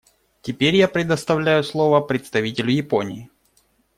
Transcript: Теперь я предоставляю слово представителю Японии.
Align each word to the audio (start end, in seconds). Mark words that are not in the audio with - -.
Теперь 0.41 0.75
я 0.77 0.87
предоставляю 0.87 1.63
слово 1.63 2.01
представителю 2.01 2.71
Японии. 2.73 3.29